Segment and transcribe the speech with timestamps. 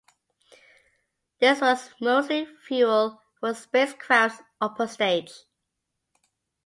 [1.37, 5.31] This was mostly fuel for the spacecraft's upper stage.